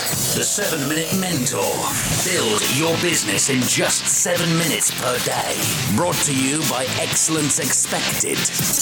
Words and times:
The 0.00 0.42
7 0.42 0.88
Minute 0.88 1.14
Mentor. 1.20 1.60
Build 2.24 2.62
your 2.78 2.96
business 3.02 3.50
in 3.50 3.60
just 3.60 4.06
7 4.06 4.48
minutes 4.56 4.90
per 4.98 5.18
day. 5.18 5.60
Brought 5.94 6.14
to 6.24 6.34
you 6.34 6.60
by 6.70 6.86
Excellence 6.98 7.58
Expected, 7.58 8.38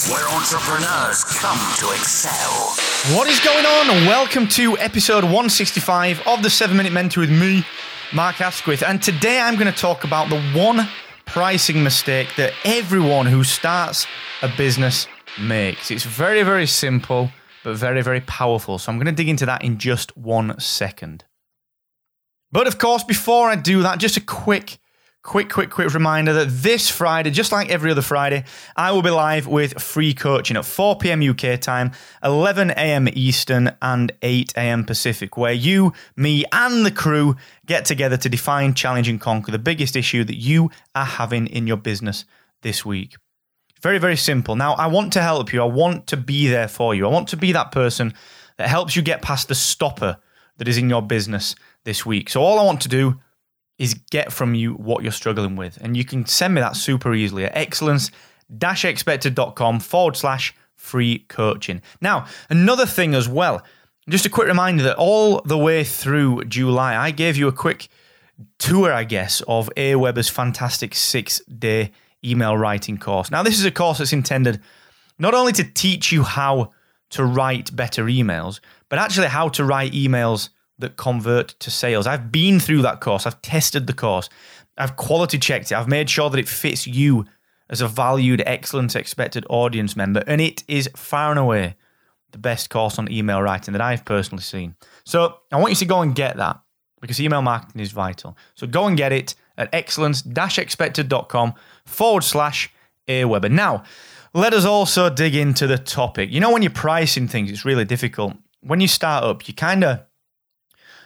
where 0.09 0.25
entrepreneurs 0.29 1.25
come 1.25 1.59
to 1.79 1.91
excel. 1.91 2.73
What 3.17 3.27
is 3.27 3.37
going 3.41 3.65
on? 3.65 4.07
Welcome 4.07 4.47
to 4.49 4.77
episode 4.77 5.25
165 5.25 6.25
of 6.25 6.41
the 6.41 6.49
7 6.49 6.77
Minute 6.77 6.93
Mentor 6.93 7.19
with 7.19 7.31
me, 7.31 7.65
Mark 8.13 8.39
Asquith. 8.39 8.81
And 8.81 9.03
today 9.03 9.41
I'm 9.41 9.55
going 9.55 9.71
to 9.71 9.77
talk 9.77 10.05
about 10.05 10.29
the 10.29 10.41
one 10.53 10.87
pricing 11.25 11.83
mistake 11.83 12.29
that 12.37 12.53
everyone 12.63 13.25
who 13.25 13.43
starts 13.43 14.07
a 14.41 14.47
business 14.55 15.05
makes. 15.37 15.91
It's 15.91 16.05
very, 16.05 16.43
very 16.43 16.65
simple, 16.65 17.29
but 17.63 17.75
very, 17.75 18.01
very 18.01 18.21
powerful. 18.21 18.77
So 18.77 18.91
I'm 18.91 18.97
going 18.97 19.07
to 19.07 19.11
dig 19.11 19.29
into 19.29 19.45
that 19.45 19.63
in 19.63 19.77
just 19.77 20.15
one 20.17 20.59
second. 20.59 21.25
But 22.51 22.67
of 22.67 22.77
course, 22.77 23.03
before 23.03 23.49
I 23.49 23.55
do 23.55 23.83
that, 23.83 23.99
just 23.99 24.17
a 24.17 24.21
quick, 24.21 24.79
quick, 25.21 25.49
quick, 25.49 25.69
quick 25.69 25.93
reminder 25.93 26.33
that 26.33 26.49
this 26.49 26.89
Friday, 26.89 27.29
just 27.29 27.51
like 27.51 27.69
every 27.69 27.91
other 27.91 28.01
Friday, 28.01 28.43
I 28.75 28.91
will 28.91 29.03
be 29.03 29.11
live 29.11 29.45
with 29.45 29.79
free 29.79 30.15
coaching 30.15 30.57
at 30.57 30.65
4 30.65 30.97
p.m. 30.97 31.21
UK 31.21 31.59
time, 31.59 31.91
11 32.23 32.71
a.m. 32.71 33.07
Eastern, 33.13 33.75
and 33.81 34.11
8 34.23 34.53
a.m. 34.55 34.83
Pacific, 34.83 35.37
where 35.37 35.53
you, 35.53 35.93
me, 36.15 36.43
and 36.51 36.85
the 36.85 36.91
crew 36.91 37.35
get 37.67 37.85
together 37.85 38.17
to 38.17 38.29
define, 38.29 38.73
challenge, 38.73 39.07
and 39.07 39.21
conquer 39.21 39.51
the 39.51 39.59
biggest 39.59 39.95
issue 39.95 40.23
that 40.23 40.37
you 40.37 40.71
are 40.95 41.05
having 41.05 41.45
in 41.45 41.67
your 41.67 41.77
business 41.77 42.25
this 42.63 42.83
week. 42.83 43.15
Very, 43.81 43.97
very 43.97 44.17
simple. 44.17 44.55
Now, 44.55 44.73
I 44.73 44.87
want 44.87 45.13
to 45.13 45.21
help 45.21 45.53
you. 45.53 45.61
I 45.61 45.65
want 45.65 46.07
to 46.07 46.17
be 46.17 46.47
there 46.47 46.67
for 46.67 46.93
you. 46.93 47.05
I 47.05 47.09
want 47.09 47.29
to 47.29 47.37
be 47.37 47.53
that 47.53 47.71
person 47.71 48.13
that 48.57 48.67
helps 48.67 48.95
you 48.95 49.01
get 49.01 49.21
past 49.21 49.47
the 49.47 49.55
stopper 49.55 50.17
that 50.57 50.67
is 50.67 50.77
in 50.77 50.89
your 50.89 51.01
business 51.01 51.55
this 51.85 52.05
week. 52.05 52.29
So 52.29 52.41
all 52.41 52.59
I 52.59 52.63
want 52.63 52.81
to 52.81 52.89
do 52.89 53.21
is 53.77 53.93
get 54.11 54.33
from 54.33 54.53
you 54.53 54.73
what 54.73 55.03
you're 55.03 55.13
struggling 55.13 55.55
with. 55.55 55.77
And 55.81 55.95
you 55.95 56.03
can 56.03 56.25
send 56.25 56.53
me 56.53 56.61
that 56.61 56.75
super 56.75 57.13
easily 57.13 57.45
at 57.45 57.55
excellence-expected.com 57.55 59.79
forward 59.79 60.17
slash 60.17 60.53
free 60.75 61.19
coaching. 61.29 61.81
Now, 62.01 62.25
another 62.49 62.85
thing 62.85 63.15
as 63.15 63.29
well, 63.29 63.63
just 64.09 64.25
a 64.25 64.29
quick 64.29 64.49
reminder 64.49 64.83
that 64.83 64.97
all 64.97 65.41
the 65.43 65.57
way 65.57 65.85
through 65.85 66.43
July, 66.45 66.97
I 66.97 67.11
gave 67.11 67.37
you 67.37 67.47
a 67.47 67.53
quick 67.53 67.87
tour, 68.57 68.91
I 68.91 69.05
guess, 69.05 69.39
of 69.47 69.69
Aweber's 69.77 70.27
fantastic 70.27 70.93
six 70.95 71.39
day 71.45 71.93
email 72.23 72.57
writing 72.57 72.97
course. 72.97 73.31
Now, 73.31 73.43
this 73.43 73.59
is 73.59 73.65
a 73.65 73.71
course 73.71 73.99
that's 73.99 74.13
intended 74.13 74.61
not 75.17 75.33
only 75.33 75.51
to 75.53 75.63
teach 75.63 76.11
you 76.11 76.23
how 76.23 76.71
to 77.09 77.25
write 77.25 77.75
better 77.75 78.05
emails, 78.05 78.59
but 78.87 78.99
actually 78.99 79.27
how 79.27 79.49
to 79.49 79.63
write 79.63 79.93
emails 79.93 80.49
that 80.77 80.95
convert 80.95 81.49
to 81.59 81.69
sales. 81.69 82.07
I've 82.07 82.31
been 82.31 82.59
through 82.59 82.81
that 82.83 83.01
course, 83.01 83.25
I've 83.25 83.41
tested 83.41 83.87
the 83.87 83.93
course, 83.93 84.29
I've 84.77 84.95
quality 84.95 85.37
checked 85.37 85.71
it, 85.71 85.75
I've 85.75 85.87
made 85.89 86.09
sure 86.09 86.29
that 86.29 86.39
it 86.39 86.47
fits 86.47 86.87
you 86.87 87.25
as 87.69 87.81
a 87.81 87.87
valued, 87.87 88.41
excellent, 88.45 88.95
expected 88.95 89.45
audience 89.49 89.95
member, 89.95 90.23
and 90.25 90.39
it 90.39 90.63
is 90.67 90.89
far 90.95 91.31
and 91.31 91.39
away 91.39 91.75
the 92.31 92.37
best 92.37 92.69
course 92.69 92.97
on 92.97 93.11
email 93.11 93.41
writing 93.41 93.73
that 93.73 93.81
I've 93.81 94.05
personally 94.05 94.43
seen. 94.43 94.75
So 95.03 95.39
I 95.51 95.57
want 95.57 95.71
you 95.71 95.75
to 95.77 95.85
go 95.85 96.01
and 96.01 96.15
get 96.15 96.37
that 96.37 96.59
because 97.01 97.19
email 97.19 97.41
marketing 97.41 97.81
is 97.81 97.91
vital. 97.91 98.37
So 98.55 98.67
go 98.67 98.87
and 98.87 98.95
get 98.95 99.11
it 99.11 99.35
at 99.57 99.73
excellence-expected.com 99.73 101.53
forward 101.89 102.23
slash 102.23 102.71
Aweber. 103.07 103.51
Now, 103.51 103.83
let 104.33 104.53
us 104.53 104.65
also 104.65 105.09
dig 105.09 105.35
into 105.35 105.67
the 105.67 105.77
topic. 105.77 106.31
You 106.31 106.39
know, 106.39 106.51
when 106.51 106.61
you're 106.61 106.71
pricing 106.71 107.27
things, 107.27 107.51
it's 107.51 107.65
really 107.65 107.85
difficult. 107.85 108.33
When 108.61 108.79
you 108.79 108.87
start 108.87 109.23
up, 109.23 109.47
you 109.47 109.53
kind 109.53 109.83
of 109.83 110.01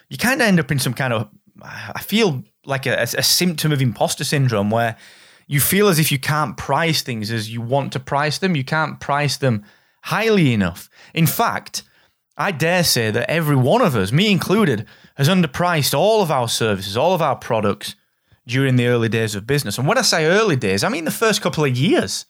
you 0.10 0.18
kind 0.18 0.42
of 0.42 0.48
end 0.48 0.60
up 0.60 0.72
in 0.72 0.80
some 0.80 0.94
kind 0.94 1.14
of, 1.14 1.28
I 1.62 2.02
feel 2.02 2.44
like 2.66 2.86
a, 2.86 3.02
a 3.02 3.24
symptom 3.24 3.72
of 3.72 3.82
imposter 3.82 4.24
syndrome 4.24 4.70
where 4.70 4.96
you 5.48 5.60
feel 5.60 5.88
as 5.88 6.00
if 6.00 6.12
you 6.12 6.20
can't 6.20 6.58
price 6.58 7.02
things 7.02 7.32
as 7.32 7.52
you 7.52 7.62
want 7.62 7.94
to 7.94 8.00
price 8.00 8.38
them. 8.38 8.56
You 8.56 8.64
can't 8.64 9.00
price 9.00 9.38
them 9.38 9.64
highly 10.04 10.54
enough. 10.54 10.90
In 11.14 11.26
fact, 11.26 11.84
I 12.38 12.52
dare 12.52 12.84
say 12.84 13.12
that 13.12 13.30
every 13.30 13.56
one 13.56 13.82
of 13.82 13.96
us, 13.96 14.12
me 14.12 14.32
included, 14.32 14.86
has 15.16 15.30
underpriced 15.30 15.98
all 15.98 16.22
of 16.22 16.32
our 16.32 16.50
services, 16.50 16.98
all 16.98 17.14
of 17.14 17.22
our 17.22 17.36
products 17.36 17.96
during 18.46 18.76
the 18.76 18.88
early 18.88 19.10
days 19.10 19.36
of 19.36 19.48
business. 19.48 19.78
And 19.78 19.88
when 19.88 19.98
I 19.98 20.02
say 20.02 20.26
early 20.26 20.56
days, 20.56 20.84
I 20.84 20.90
mean 20.90 21.06
the 21.06 21.12
first 21.12 21.42
couple 21.42 21.64
of 21.64 21.78
years. 21.78 22.26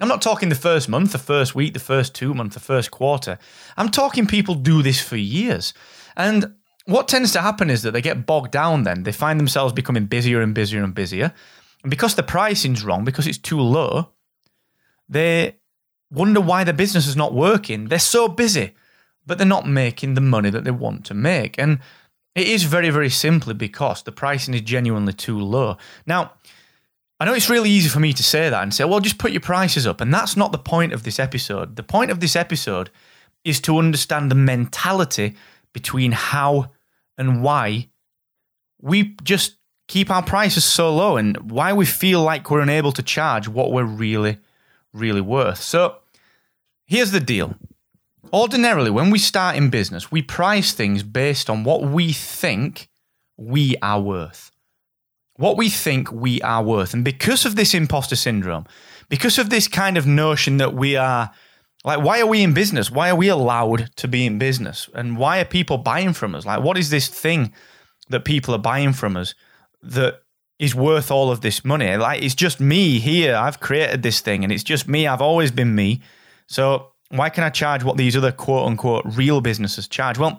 I'm 0.00 0.08
not 0.08 0.22
talking 0.22 0.48
the 0.48 0.56
first 0.56 0.88
month, 0.88 1.12
the 1.12 1.18
first 1.18 1.54
week, 1.54 1.72
the 1.72 1.78
first 1.78 2.14
two 2.14 2.34
months, 2.34 2.54
the 2.54 2.60
first 2.60 2.90
quarter. 2.90 3.38
I'm 3.76 3.90
talking 3.90 4.26
people 4.26 4.56
do 4.56 4.82
this 4.82 5.00
for 5.00 5.16
years. 5.16 5.72
And 6.16 6.54
what 6.86 7.06
tends 7.06 7.32
to 7.32 7.40
happen 7.40 7.70
is 7.70 7.82
that 7.82 7.92
they 7.92 8.02
get 8.02 8.26
bogged 8.26 8.50
down 8.50 8.82
then. 8.82 9.04
They 9.04 9.12
find 9.12 9.38
themselves 9.38 9.72
becoming 9.72 10.06
busier 10.06 10.42
and 10.42 10.52
busier 10.52 10.82
and 10.82 10.94
busier. 10.94 11.32
And 11.82 11.90
because 11.90 12.16
the 12.16 12.22
pricing's 12.24 12.84
wrong, 12.84 13.04
because 13.04 13.26
it's 13.26 13.38
too 13.38 13.60
low, 13.60 14.10
they 15.08 15.56
wonder 16.10 16.40
why 16.40 16.64
their 16.64 16.74
business 16.74 17.06
is 17.06 17.16
not 17.16 17.32
working. 17.32 17.86
They're 17.86 17.98
so 17.98 18.26
busy, 18.26 18.74
but 19.26 19.38
they're 19.38 19.46
not 19.46 19.68
making 19.68 20.14
the 20.14 20.20
money 20.20 20.50
that 20.50 20.64
they 20.64 20.70
want 20.70 21.04
to 21.06 21.14
make. 21.14 21.58
And 21.58 21.78
it 22.34 22.48
is 22.48 22.64
very, 22.64 22.90
very 22.90 23.10
simply 23.10 23.54
because 23.54 24.02
the 24.02 24.12
pricing 24.12 24.54
is 24.54 24.62
genuinely 24.62 25.12
too 25.12 25.38
low. 25.38 25.76
Now, 26.06 26.32
I 27.20 27.26
know 27.26 27.34
it's 27.34 27.48
really 27.48 27.70
easy 27.70 27.88
for 27.88 28.00
me 28.00 28.12
to 28.12 28.22
say 28.22 28.50
that 28.50 28.62
and 28.62 28.74
say, 28.74 28.84
well, 28.84 29.00
just 29.00 29.18
put 29.18 29.30
your 29.30 29.40
prices 29.40 29.86
up. 29.86 30.00
And 30.00 30.12
that's 30.12 30.36
not 30.36 30.52
the 30.52 30.58
point 30.58 30.92
of 30.92 31.04
this 31.04 31.20
episode. 31.20 31.76
The 31.76 31.82
point 31.82 32.10
of 32.10 32.20
this 32.20 32.34
episode 32.34 32.90
is 33.44 33.60
to 33.60 33.78
understand 33.78 34.30
the 34.30 34.34
mentality 34.34 35.34
between 35.72 36.12
how 36.12 36.70
and 37.16 37.42
why 37.42 37.88
we 38.80 39.14
just 39.22 39.56
keep 39.86 40.10
our 40.10 40.22
prices 40.22 40.64
so 40.64 40.94
low 40.94 41.16
and 41.16 41.50
why 41.50 41.72
we 41.72 41.86
feel 41.86 42.22
like 42.22 42.50
we're 42.50 42.60
unable 42.60 42.92
to 42.92 43.02
charge 43.02 43.46
what 43.46 43.70
we're 43.70 43.84
really, 43.84 44.38
really 44.92 45.20
worth. 45.20 45.60
So 45.60 45.98
here's 46.84 47.10
the 47.10 47.20
deal. 47.20 47.54
Ordinarily, 48.32 48.90
when 48.90 49.10
we 49.10 49.18
start 49.18 49.56
in 49.56 49.70
business, 49.70 50.10
we 50.10 50.22
price 50.22 50.72
things 50.72 51.02
based 51.02 51.48
on 51.48 51.64
what 51.64 51.82
we 51.82 52.12
think 52.12 52.88
we 53.36 53.76
are 53.82 54.00
worth. 54.00 54.50
What 55.36 55.56
we 55.56 55.68
think 55.68 56.10
we 56.12 56.40
are 56.42 56.62
worth. 56.62 56.94
And 56.94 57.04
because 57.04 57.44
of 57.44 57.56
this 57.56 57.74
imposter 57.74 58.16
syndrome, 58.16 58.66
because 59.08 59.38
of 59.38 59.50
this 59.50 59.68
kind 59.68 59.96
of 59.96 60.06
notion 60.06 60.56
that 60.58 60.74
we 60.74 60.96
are 60.96 61.30
like, 61.84 62.00
why 62.00 62.20
are 62.20 62.26
we 62.26 62.42
in 62.42 62.54
business? 62.54 62.90
Why 62.90 63.10
are 63.10 63.16
we 63.16 63.28
allowed 63.28 63.90
to 63.96 64.08
be 64.08 64.24
in 64.24 64.38
business? 64.38 64.88
And 64.94 65.18
why 65.18 65.40
are 65.40 65.44
people 65.44 65.76
buying 65.76 66.14
from 66.14 66.34
us? 66.34 66.46
Like, 66.46 66.62
what 66.62 66.78
is 66.78 66.88
this 66.88 67.08
thing 67.08 67.52
that 68.08 68.24
people 68.24 68.54
are 68.54 68.58
buying 68.58 68.94
from 68.94 69.16
us 69.16 69.34
that 69.82 70.22
is 70.58 70.74
worth 70.74 71.10
all 71.10 71.30
of 71.30 71.42
this 71.42 71.62
money? 71.62 71.94
Like, 71.96 72.22
it's 72.22 72.34
just 72.34 72.58
me 72.58 72.98
here. 73.00 73.36
I've 73.36 73.60
created 73.60 74.02
this 74.02 74.20
thing 74.20 74.44
and 74.44 74.52
it's 74.52 74.64
just 74.64 74.88
me. 74.88 75.06
I've 75.06 75.20
always 75.20 75.50
been 75.50 75.74
me. 75.74 76.00
So, 76.46 76.93
why 77.10 77.28
can 77.28 77.44
I 77.44 77.50
charge 77.50 77.84
what 77.84 77.96
these 77.96 78.16
other 78.16 78.32
quote 78.32 78.66
unquote 78.66 79.04
real 79.06 79.40
businesses 79.40 79.88
charge? 79.88 80.18
Well, 80.18 80.36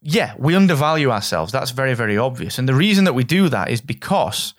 yeah, 0.00 0.34
we 0.38 0.54
undervalue 0.54 1.10
ourselves. 1.10 1.52
That's 1.52 1.70
very, 1.70 1.94
very 1.94 2.18
obvious. 2.18 2.58
And 2.58 2.68
the 2.68 2.74
reason 2.74 3.04
that 3.04 3.14
we 3.14 3.24
do 3.24 3.48
that 3.48 3.70
is 3.70 3.80
because 3.80 4.54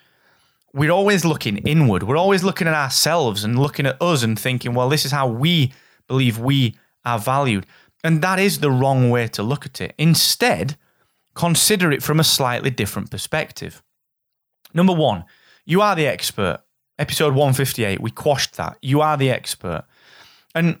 we're 0.72 0.90
always 0.90 1.24
looking 1.24 1.58
inward. 1.58 2.02
We're 2.02 2.16
always 2.16 2.44
looking 2.44 2.66
at 2.66 2.74
ourselves 2.74 3.44
and 3.44 3.58
looking 3.58 3.86
at 3.86 4.00
us 4.02 4.22
and 4.22 4.38
thinking, 4.38 4.74
well, 4.74 4.88
this 4.88 5.04
is 5.04 5.12
how 5.12 5.28
we 5.28 5.72
believe 6.08 6.38
we 6.38 6.76
are 7.04 7.18
valued. 7.18 7.64
And 8.04 8.22
that 8.22 8.38
is 8.38 8.58
the 8.58 8.70
wrong 8.70 9.08
way 9.10 9.28
to 9.28 9.42
look 9.42 9.64
at 9.64 9.80
it. 9.80 9.94
Instead, 9.98 10.76
consider 11.34 11.92
it 11.92 12.02
from 12.02 12.20
a 12.20 12.24
slightly 12.24 12.70
different 12.70 13.10
perspective. 13.10 13.82
Number 14.74 14.92
one, 14.92 15.24
you 15.64 15.80
are 15.80 15.94
the 15.96 16.06
expert. 16.06 16.60
Episode 16.98 17.34
158, 17.34 18.00
we 18.00 18.10
quashed 18.10 18.56
that. 18.56 18.78
You 18.82 19.00
are 19.00 19.16
the 19.16 19.30
expert. 19.30 19.84
And 20.54 20.80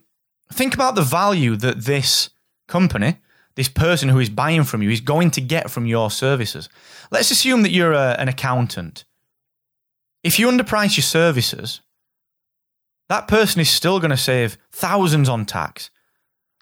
think 0.52 0.74
about 0.74 0.94
the 0.94 1.02
value 1.02 1.56
that 1.56 1.84
this 1.84 2.30
company, 2.68 3.18
this 3.54 3.68
person 3.68 4.08
who 4.08 4.18
is 4.18 4.30
buying 4.30 4.64
from 4.64 4.82
you, 4.82 4.90
is 4.90 5.00
going 5.00 5.30
to 5.32 5.40
get 5.40 5.70
from 5.70 5.86
your 5.86 6.10
services. 6.10 6.68
Let's 7.10 7.30
assume 7.30 7.62
that 7.62 7.70
you're 7.72 7.92
a, 7.92 8.16
an 8.18 8.28
accountant. 8.28 9.04
If 10.22 10.38
you 10.38 10.48
underprice 10.48 10.96
your 10.96 11.02
services, 11.02 11.80
that 13.08 13.28
person 13.28 13.60
is 13.60 13.70
still 13.70 14.00
going 14.00 14.10
to 14.10 14.16
save 14.16 14.58
thousands 14.72 15.28
on 15.28 15.46
tax. 15.46 15.90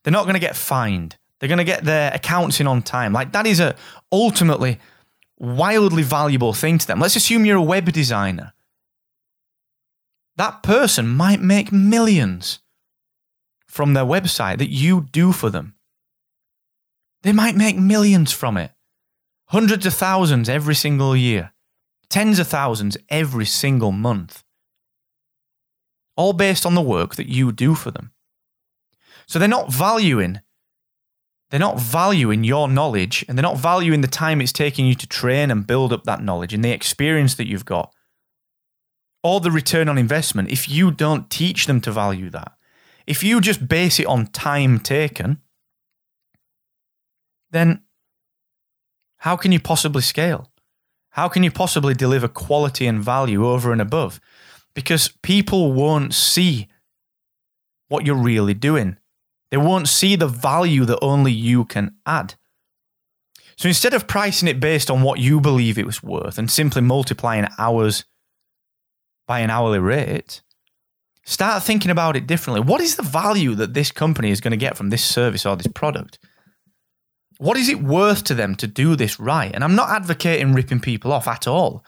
They're 0.03 0.13
not 0.13 0.25
going 0.25 0.35
to 0.35 0.41
get 0.41 0.57
fined. 0.57 1.17
They're 1.41 1.49
going 1.49 1.59
to 1.59 1.65
get 1.65 1.85
their 1.85 2.13
accounts 2.13 2.61
in 2.61 2.67
on 2.67 2.83
time. 2.83 3.13
Like 3.13 3.33
that 3.33 3.47
is 3.47 3.61
a 3.61 3.75
ultimately 4.13 4.79
wildly 5.39 6.03
valuable 6.03 6.53
thing 6.53 6.79
to 6.79 6.87
them. 6.87 7.01
Let's 7.01 7.17
assume 7.17 7.45
you're 7.45 7.57
a 7.57 7.63
web 7.63 7.91
designer. 7.93 8.53
that 10.37 10.63
person 10.63 11.07
might 11.09 11.41
make 11.41 11.73
millions 11.73 12.61
from 13.75 13.93
their 13.93 14.05
website 14.05 14.59
that 14.59 14.71
you 14.71 15.09
do 15.11 15.33
for 15.33 15.51
them. 15.51 15.75
They 17.25 17.33
might 17.33 17.57
make 17.57 17.77
millions 17.77 18.31
from 18.31 18.57
it, 18.57 18.71
hundreds 19.47 19.85
of 19.85 19.93
thousands 19.95 20.49
every 20.49 20.77
single 20.77 21.17
year, 21.17 21.53
tens 22.09 22.39
of 22.39 22.47
thousands 22.47 22.97
every 23.09 23.45
single 23.45 23.91
month, 23.91 24.45
all 26.17 26.33
based 26.33 26.65
on 26.65 26.77
the 26.77 26.81
work 26.81 27.17
that 27.17 27.29
you 27.29 27.51
do 27.51 27.75
for 27.75 27.91
them. 27.91 28.13
So 29.27 29.41
they're 29.41 29.49
not 29.49 29.73
valuing 29.73 30.41
they're 31.51 31.61
not 31.61 31.79
valuing 31.79 32.43
your 32.43 32.69
knowledge 32.69 33.25
and 33.29 33.37
they're 33.37 33.43
not 33.43 33.59
valuing 33.59 34.01
the 34.01 34.09
time 34.09 34.41
it's 34.41 34.51
taking 34.51 34.87
you 34.87 34.95
to 34.95 35.07
train 35.07 35.51
and 35.51 35.67
build 35.67 35.93
up 35.93 36.05
that 36.05 36.23
knowledge 36.23 36.55
and 36.55 36.65
the 36.65 36.71
experience 36.71 37.35
that 37.35 37.47
you've 37.47 37.65
got 37.65 37.93
or 39.23 39.41
the 39.41 39.53
return 39.53 39.89
on 39.89 39.99
investment 39.99 40.51
if 40.51 40.69
you 40.69 40.91
don't 40.91 41.31
teach 41.31 41.67
them 41.67 41.81
to 41.83 41.93
value 41.93 42.31
that. 42.31 42.53
If 43.07 43.23
you 43.23 43.41
just 43.41 43.69
base 43.69 44.01
it 44.01 44.07
on 44.07 44.27
time 44.29 44.81
taken, 44.81 45.41
then 47.51 47.83
how 49.19 49.37
can 49.37 49.53
you 49.53 49.61
possibly 49.61 50.03
scale? 50.03 50.51
How 51.11 51.29
can 51.29 51.43
you 51.43 51.51
possibly 51.51 51.95
deliver 51.95 52.29
quality 52.29 52.87
and 52.87 53.03
value 53.03 53.47
over 53.47 53.73
and 53.73 53.81
above? 53.81 54.21
Because 54.75 55.09
people 55.23 55.73
won't 55.73 56.13
see 56.13 56.69
what 57.89 58.05
you're 58.05 58.17
really 58.17 58.55
doing. 58.55 58.97
They 59.51 59.57
won't 59.57 59.89
see 59.89 60.17
the 60.17 60.27
value 60.27 60.85
that 60.87 60.99
only 61.01 61.31
you 61.31 61.65
can 61.65 61.95
add. 62.05 62.35
So 63.57 63.69
instead 63.69 63.95
of 63.95 64.09
pricing 64.09 64.49
it 64.49 64.59
based 64.59 64.91
on 64.91 65.03
what 65.03 65.21
you 65.21 65.41
believe 65.41 65.79
it 65.79 65.87
was 65.87 66.03
worth 66.03 66.39
and 66.39 66.51
simply 66.51 66.83
multiplying 66.83 67.47
hours 67.57 68.05
by 69.27 69.41
an 69.41 69.51
hourly 69.51 69.79
rate, 69.79 70.43
start 71.25 71.63
thinking 71.63 71.91
about 71.91 72.17
it 72.17 72.27
differently. 72.27 72.61
What 72.61 72.81
is 72.81 72.97
the 72.97 73.03
value 73.03 73.55
that 73.55 73.75
this 73.75 73.91
company 73.91 74.31
is 74.31 74.41
going 74.41 74.53
to 74.53 74.57
get 74.57 74.77
from 74.77 74.91
this 74.91 75.05
service 75.05 75.47
or 75.47 75.57
this 75.57 75.67
product? 75.67 76.19
What 77.39 77.57
is 77.57 77.69
it 77.69 77.83
worth 77.83 78.25
to 78.25 78.35
them 78.35 78.55
to 78.57 78.67
do 78.67 78.97
this 78.97 79.19
right? 79.19 79.53
And 79.53 79.65
I'm 79.65 79.75
not 79.75 79.91
advocating 79.91 80.55
ripping 80.55 80.81
people 80.81 81.13
off 81.13 81.27
at 81.27 81.49
all. 81.49 81.85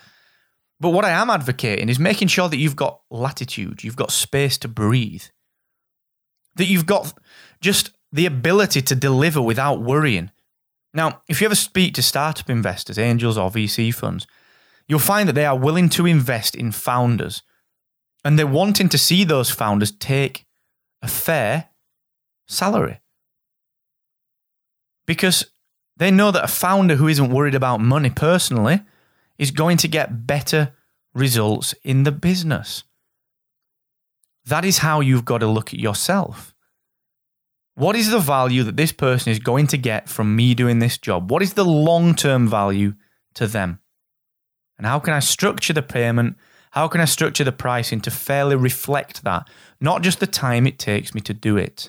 But 0.80 0.90
what 0.90 1.04
I 1.04 1.10
am 1.10 1.30
advocating 1.30 1.88
is 1.88 1.98
making 1.98 2.28
sure 2.28 2.48
that 2.48 2.58
you've 2.58 2.76
got 2.76 3.00
latitude, 3.10 3.82
you've 3.82 3.96
got 3.96 4.10
space 4.10 4.58
to 4.58 4.68
breathe, 4.68 5.24
that 6.56 6.66
you've 6.66 6.86
got 6.86 7.14
just 7.60 7.90
the 8.12 8.26
ability 8.26 8.82
to 8.82 8.94
deliver 8.94 9.40
without 9.40 9.82
worrying. 9.82 10.30
Now, 10.92 11.22
if 11.28 11.40
you 11.40 11.46
ever 11.46 11.54
speak 11.54 11.94
to 11.94 12.02
startup 12.02 12.50
investors, 12.50 12.98
angels, 12.98 13.38
or 13.38 13.50
VC 13.50 13.94
funds, 13.94 14.26
you'll 14.88 14.98
find 14.98 15.28
that 15.28 15.34
they 15.34 15.46
are 15.46 15.58
willing 15.58 15.88
to 15.90 16.06
invest 16.06 16.54
in 16.54 16.72
founders 16.72 17.42
and 18.24 18.38
they're 18.38 18.46
wanting 18.46 18.88
to 18.88 18.98
see 18.98 19.24
those 19.24 19.50
founders 19.50 19.92
take 19.92 20.46
a 21.02 21.08
fair 21.08 21.68
salary. 22.46 23.00
Because 25.06 25.46
they 25.96 26.10
know 26.10 26.30
that 26.30 26.44
a 26.44 26.48
founder 26.48 26.96
who 26.96 27.08
isn't 27.08 27.30
worried 27.30 27.54
about 27.54 27.80
money 27.80 28.10
personally 28.10 28.82
is 29.38 29.50
going 29.50 29.76
to 29.78 29.88
get 29.88 30.26
better 30.26 30.72
results 31.14 31.74
in 31.82 32.02
the 32.02 32.12
business. 32.12 32.84
That 34.44 34.64
is 34.64 34.78
how 34.78 35.00
you've 35.00 35.24
got 35.24 35.38
to 35.38 35.46
look 35.46 35.72
at 35.72 35.80
yourself. 35.80 36.54
What 37.74 37.96
is 37.96 38.10
the 38.10 38.18
value 38.18 38.62
that 38.62 38.76
this 38.76 38.92
person 38.92 39.32
is 39.32 39.38
going 39.38 39.66
to 39.68 39.76
get 39.76 40.08
from 40.08 40.34
me 40.34 40.54
doing 40.54 40.78
this 40.78 40.96
job? 40.96 41.30
What 41.30 41.42
is 41.42 41.54
the 41.54 41.64
long 41.64 42.14
term 42.14 42.48
value 42.48 42.94
to 43.34 43.46
them? 43.46 43.80
And 44.78 44.86
how 44.86 44.98
can 44.98 45.14
I 45.14 45.20
structure 45.20 45.72
the 45.72 45.82
payment? 45.82 46.36
How 46.76 46.88
can 46.88 47.00
I 47.00 47.06
structure 47.06 47.42
the 47.42 47.52
pricing 47.52 48.02
to 48.02 48.10
fairly 48.10 48.54
reflect 48.54 49.24
that? 49.24 49.48
Not 49.80 50.02
just 50.02 50.20
the 50.20 50.26
time 50.26 50.66
it 50.66 50.78
takes 50.78 51.14
me 51.14 51.22
to 51.22 51.32
do 51.32 51.56
it. 51.56 51.88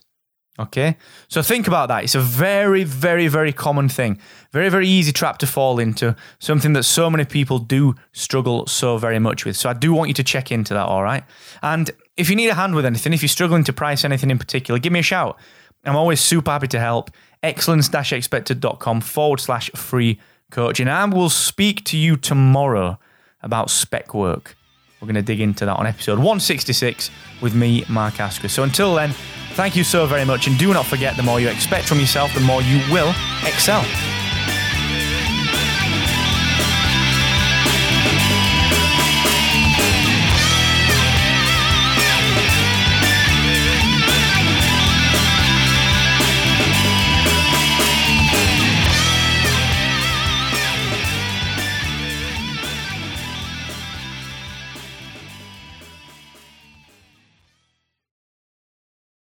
Okay? 0.57 0.95
So 1.28 1.42
think 1.42 1.68
about 1.68 1.89
that. 1.89 2.06
It's 2.06 2.16
a 2.16 2.22
very, 2.22 2.86
very, 2.86 3.28
very 3.28 3.51
common 3.51 3.89
thing. 3.89 4.18
Very, 4.54 4.69
very 4.69 4.88
easy 4.88 5.12
trap 5.12 5.39
to 5.39 5.45
fall 5.45 5.78
into. 5.78 6.16
Something 6.39 6.72
that 6.72 6.84
so 6.84 7.10
many 7.10 7.25
people 7.25 7.60
do 7.60 7.95
struggle 8.13 8.66
so 8.66 8.98
very 8.98 9.19
much 9.19 9.44
with. 9.44 9.57
So 9.57 9.69
I 9.69 9.74
do 9.74 9.92
want 9.92 10.07
you 10.07 10.13
to 10.13 10.24
check 10.24 10.54
into 10.54 10.74
that, 10.74 10.86
all 10.86 11.04
right? 11.04 11.25
And 11.62 11.92
if 12.16 12.30
you 12.30 12.38
need 12.38 12.48
a 12.48 12.54
hand 12.54 12.74
with 12.74 12.86
anything, 12.86 13.12
if 13.12 13.22
you're 13.22 13.28
struggling 13.28 13.66
to 13.66 13.74
price 13.74 14.06
anything 14.06 14.31
in 14.31 14.39
particular, 14.39 14.80
give 14.80 14.94
me 14.94 15.00
a 15.00 15.04
shout. 15.04 15.38
I'm 15.84 15.98
always 15.98 16.22
super 16.22 16.51
happy 16.51 16.68
to 16.69 16.80
help. 16.80 17.12
Excellence-expected.com 17.44 19.01
forward 19.01 19.42
slash 19.42 19.69
free 19.75 20.18
coaching. 20.50 20.88
And 20.88 20.95
I 20.95 21.04
will 21.13 21.30
speak 21.30 21.84
to 21.86 21.98
you 21.98 22.16
tomorrow 22.16 23.00
about 23.44 23.69
spec 23.69 24.13
work. 24.13 24.56
We're 25.00 25.06
going 25.06 25.16
to 25.16 25.22
dig 25.22 25.42
into 25.42 25.66
that 25.66 25.76
on 25.78 25.86
episode 25.86 26.18
166 26.18 27.12
with 27.42 27.54
me, 27.54 27.86
Mark 27.88 28.20
Asquith. 28.20 28.52
So 28.52 28.64
until 28.64 28.96
then, 28.96 29.12
thank 29.54 29.76
you 29.76 29.84
so 29.84 30.08
very 30.08 30.26
much. 30.26 30.48
And 30.48 30.58
do 30.58 30.74
not 30.74 30.86
forget 30.86 31.16
the 31.16 31.24
more 31.24 31.40
you 31.40 31.50
expect 31.50 31.88
from 31.88 32.00
yourself, 32.00 32.34
the 32.34 32.40
more 32.42 32.62
you 32.62 32.82
will 32.92 33.14
excel. 33.46 33.86